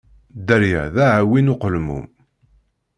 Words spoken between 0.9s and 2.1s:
d aɛwin uqelmun.